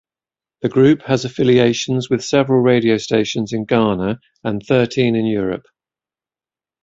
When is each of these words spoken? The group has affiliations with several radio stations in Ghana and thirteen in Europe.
The 0.63 0.69
group 0.69 1.03
has 1.03 1.25
affiliations 1.25 2.09
with 2.09 2.23
several 2.23 2.59
radio 2.61 2.97
stations 2.97 3.53
in 3.53 3.65
Ghana 3.65 4.19
and 4.43 4.63
thirteen 4.63 5.15
in 5.15 5.27
Europe. 5.27 5.65